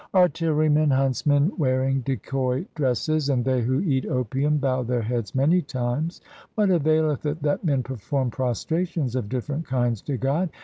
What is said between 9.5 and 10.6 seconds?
kinds to God